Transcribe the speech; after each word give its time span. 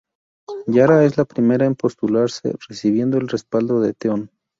Yara 0.65 1.05
es 1.05 1.15
la 1.15 1.25
primera 1.25 1.67
en 1.67 1.75
postularse, 1.75 2.55
recibiendo 2.67 3.19
el 3.19 3.27
respaldo 3.27 3.81
de 3.81 3.93
Theon. 3.93 4.31